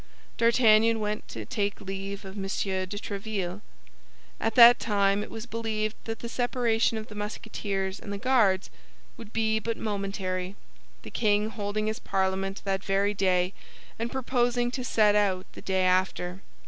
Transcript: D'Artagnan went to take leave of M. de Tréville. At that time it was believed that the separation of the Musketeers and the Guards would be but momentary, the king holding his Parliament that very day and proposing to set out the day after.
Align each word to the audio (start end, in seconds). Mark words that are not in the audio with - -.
D'Artagnan 0.37 0.99
went 0.99 1.27
to 1.27 1.45
take 1.45 1.79
leave 1.79 2.25
of 2.25 2.35
M. 2.35 2.41
de 2.41 2.47
Tréville. 2.87 3.61
At 4.39 4.55
that 4.55 4.79
time 4.79 5.21
it 5.21 5.29
was 5.29 5.45
believed 5.45 5.95
that 6.05 6.21
the 6.21 6.27
separation 6.27 6.97
of 6.97 7.05
the 7.05 7.13
Musketeers 7.13 7.99
and 7.99 8.11
the 8.11 8.17
Guards 8.17 8.71
would 9.15 9.31
be 9.31 9.59
but 9.59 9.77
momentary, 9.77 10.55
the 11.03 11.11
king 11.11 11.49
holding 11.49 11.85
his 11.85 11.99
Parliament 11.99 12.63
that 12.65 12.83
very 12.83 13.13
day 13.13 13.53
and 13.99 14.11
proposing 14.11 14.71
to 14.71 14.83
set 14.83 15.13
out 15.13 15.45
the 15.51 15.61
day 15.61 15.83
after. 15.85 16.41